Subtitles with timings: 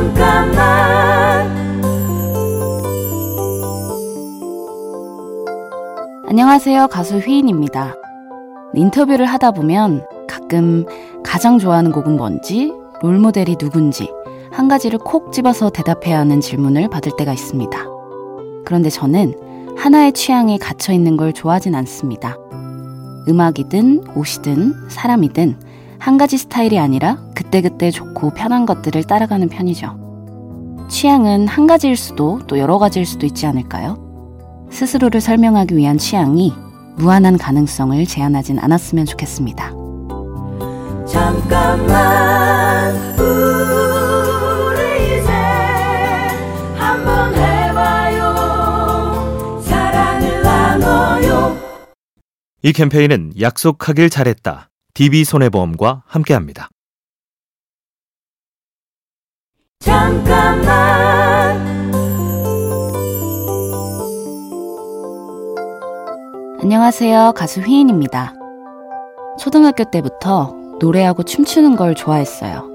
[0.00, 1.46] 잠깐만
[6.26, 6.88] 안녕하세요.
[6.88, 7.94] 가수 휘인입니다.
[8.72, 10.86] 인터뷰를 하다 보면 가끔
[11.22, 14.10] 가장 좋아하는 곡은 뭔지, 롤모델이 누군지,
[14.50, 17.78] 한 가지를 콕 집어서 대답해야 하는 질문을 받을 때가 있습니다.
[18.64, 19.34] 그런데 저는
[19.76, 22.38] 하나의 취향에 갇혀 있는 걸 좋아하진 않습니다.
[23.28, 25.56] 음악이든 옷이든 사람이든
[26.00, 30.86] 한 가지 스타일이 아니라 그때그때 좋고 편한 것들을 따라가는 편이죠.
[30.88, 33.98] 취향은 한 가지일 수도 또 여러 가지일 수도 있지 않을까요?
[34.70, 36.54] 스스로를 설명하기 위한 취향이
[36.96, 39.74] 무한한 가능성을 제한하진 않았으면 좋겠습니다.
[41.06, 45.30] 잠깐만 우리 이제
[46.76, 51.58] 한번 해봐요 사랑을 나눠요
[52.62, 54.69] 이 캠페인은 약속하길 잘했다.
[54.94, 56.68] DB손해보험과 함께합니다.
[59.80, 60.70] 잠깐만
[66.62, 67.32] 안녕하세요.
[67.34, 68.34] 가수 휘인입니다.
[69.38, 72.68] 초등학교 때부터 노래하고 춤추는 걸 좋아했어요.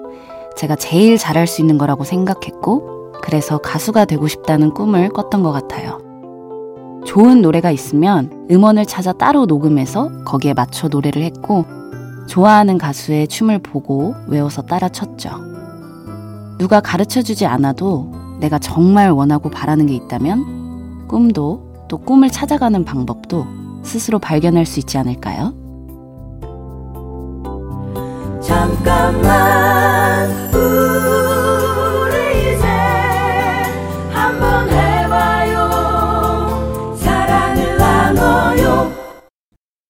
[0.57, 5.99] 제가 제일 잘할 수 있는 거라고 생각했고, 그래서 가수가 되고 싶다는 꿈을 꿨던 것 같아요.
[7.05, 11.65] 좋은 노래가 있으면 음원을 찾아 따로 녹음해서 거기에 맞춰 노래를 했고,
[12.27, 15.29] 좋아하는 가수의 춤을 보고 외워서 따라 췄죠.
[16.57, 23.45] 누가 가르쳐 주지 않아도 내가 정말 원하고 바라는 게 있다면, 꿈도 또 꿈을 찾아가는 방법도
[23.83, 25.53] 스스로 발견할 수 있지 않을까요?
[28.41, 32.65] 잠깐만 우리 이제
[34.11, 38.91] 한번 해봐요 사랑을 나눠요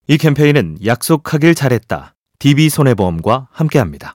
[0.07, 2.14] 이 캠페인은 약속하길 잘했다.
[2.39, 4.13] DB손해보험과 함께합니다.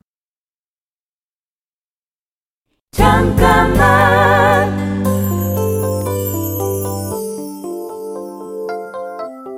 [2.92, 3.90] 잠깐만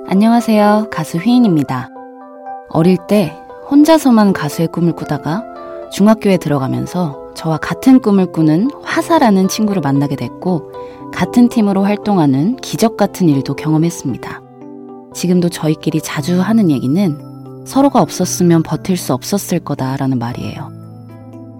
[0.07, 0.89] 안녕하세요.
[0.91, 1.89] 가수 휘인입니다.
[2.69, 3.35] 어릴 때
[3.69, 5.43] 혼자서만 가수의 꿈을 꾸다가
[5.91, 10.71] 중학교에 들어가면서 저와 같은 꿈을 꾸는 화사라는 친구를 만나게 됐고
[11.11, 14.41] 같은 팀으로 활동하는 기적 같은 일도 경험했습니다.
[15.13, 17.32] 지금도 저희끼리 자주 하는 얘기는
[17.65, 20.71] 서로가 없었으면 버틸 수 없었을 거다라는 말이에요.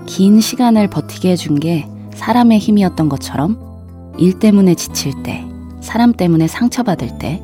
[0.06, 3.58] 긴 시간을 버티게 해준 게 사람의 힘이었던 것처럼
[4.18, 5.44] 일 때문에 지칠 때,
[5.82, 7.42] 사람 때문에 상처받을 때,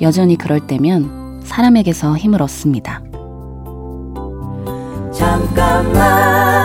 [0.00, 3.02] 여전히 그럴 때면 사람에게서 힘을 얻습니다.
[5.12, 6.64] 잠깐만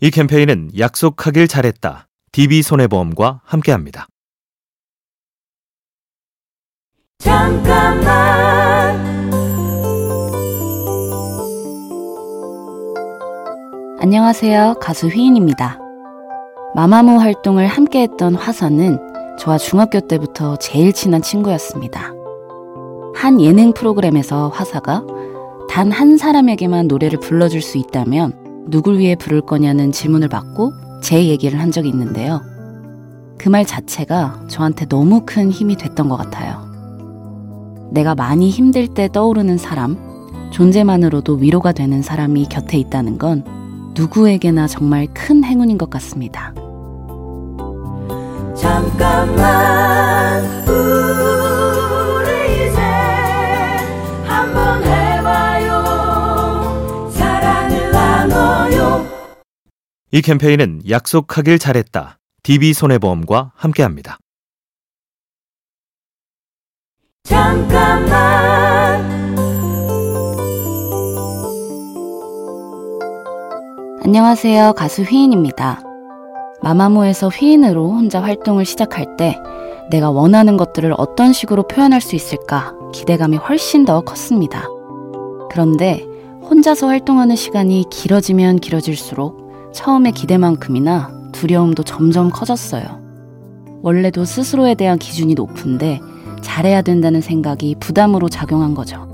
[0.00, 2.08] 이 캠페인은 약속하길 잘했다.
[2.32, 4.06] DB손해보험과 함께합니다.
[7.18, 8.06] 잠깐만
[13.98, 14.74] 안녕하세요.
[14.80, 15.78] 가수 휘인입니다.
[16.74, 18.98] 마마무 활동을 함께 했던 화사는
[19.38, 22.12] 저와 중학교 때부터 제일 친한 친구였습니다.
[23.14, 25.04] 한 예능 프로그램에서 화사가
[25.70, 30.72] 단 한 사람에게만 노래를 불러줄 수 있다면 누굴 위해 부를 거냐는 질문을 받고
[31.02, 32.42] 제 얘기를 한 적이 있는데요.
[33.38, 36.66] 그 말 자체가 저한테 너무 큰 힘이 됐던 것 같아요.
[37.92, 39.96] 내가 많이 힘들 때 떠오르는 사람,
[40.50, 43.44] 존재만으로도 위로가 되는 사람이 곁에 있다는 건
[43.94, 46.52] 누구에게나 정말 큰 행운인 것 같습니다.
[48.54, 49.95] 잠깐만
[60.16, 62.18] 이 캠페인은 약속하길 잘했다.
[62.42, 64.16] DB손해보험과 함께합니다.
[67.24, 68.08] 잠깐만
[74.02, 74.72] 안녕하세요.
[74.72, 75.82] 가수 휘인입니다.
[76.62, 79.38] 마마무에서 휘인으로 혼자 활동을 시작할 때
[79.90, 84.64] 내가 원하는 것들을 어떤 식으로 표현할 수 있을까 기대감이 훨씬 더 컸습니다.
[85.50, 86.06] 그런데
[86.48, 89.45] 혼자서 활동하는 시간이 길어지면 길어질수록
[89.76, 93.02] 처음의 기대만큼이나 두려움도 점점 커졌어요.
[93.82, 96.00] 원래도 스스로에 대한 기준이 높은데
[96.40, 99.04] 잘해야 된다는 생각이 부담으로 작용한 거죠.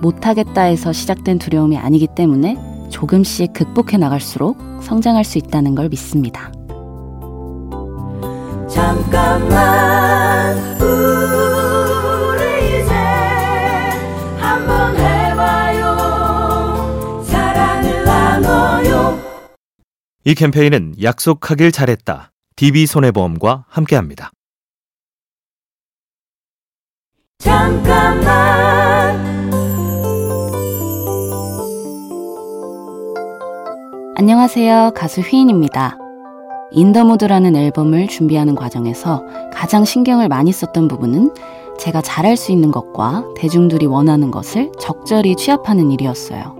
[0.00, 2.56] 못하겠다 해서 시작된 두려움이 아니기 때문에
[2.88, 6.50] 조금씩 극복해 나갈수록 성장할 수 있다는 걸 믿습니다.
[8.66, 10.23] 잠깐만
[20.26, 22.32] 이 캠페인은 약속하길 잘했다.
[22.56, 24.30] DB손해보험과 함께합니다.
[27.40, 28.24] 잠깐만
[34.16, 34.92] 안녕하세요.
[34.96, 35.98] 가수 휘인입니다.
[36.72, 39.22] 인더무드라는 앨범을 준비하는 과정에서
[39.52, 41.34] 가장 신경을 많이 썼던 부분은
[41.78, 46.56] 제가 잘할 수 있는 것과 대중들이 원하는 것을 적절히 취합하는 일이었어요.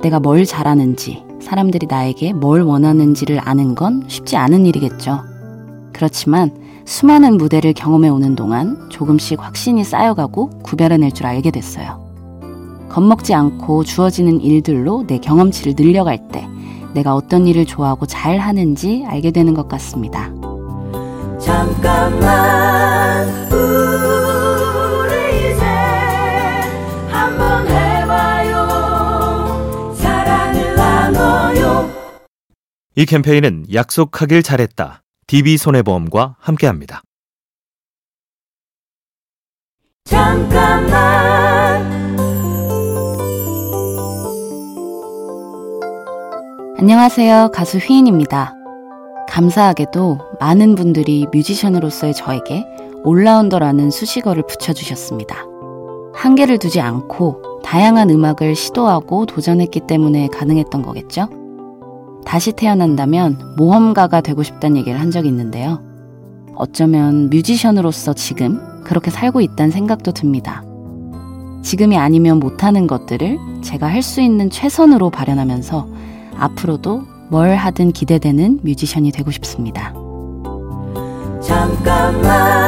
[0.00, 5.20] 내가 뭘 잘하는지, 사람들이 나에게 뭘 원하는지를 아는 건 쉽지 않은 일이겠죠.
[5.92, 6.50] 그렇지만
[6.84, 12.08] 수많은 무대를 경험해 오는 동안 조금씩 확신이 쌓여가고 구별해낼 줄 알게 됐어요.
[12.88, 16.46] 겁먹지 않고 주어지는 일들로 내 경험치를 늘려갈 때
[16.94, 20.32] 내가 어떤 일을 좋아하고 잘 하는지 알게 되는 것 같습니다.
[21.38, 22.47] 잠깐만
[32.98, 35.04] 이 캠페인은 약속하길 잘했다.
[35.28, 37.02] DB손해보험과 함께합니다.
[40.04, 40.90] 잠깐만
[46.76, 47.52] 안녕하세요.
[47.54, 48.52] 가수 휘인입니다.
[49.28, 52.66] 감사하게도 많은 분들이 뮤지션으로서의 저에게
[53.04, 55.44] 올라운더라는 수식어를 붙여주셨습니다.
[56.14, 61.37] 한계를 두지 않고 다양한 음악을 시도하고 도전했기 때문에 가능했던 거겠죠?
[62.24, 65.82] 다시 태어난다면 모험가가 되고 싶다는 얘기를 한 적이 있는데요.
[66.54, 70.62] 어쩌면 뮤지션으로서 지금 그렇게 살고 있다는 생각도 듭니다.
[71.62, 75.88] 지금이 아니면 못하는 것들을 제가 할 수 있는 최선으로 발현하면서
[76.36, 79.92] 앞으로도 뭘 하든 기대되는 뮤지션이 되고 싶습니다.
[81.40, 82.67] 잠깐만